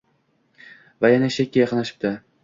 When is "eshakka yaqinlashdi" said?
1.33-2.15